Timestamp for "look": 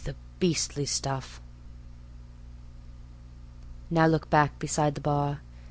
4.07-4.31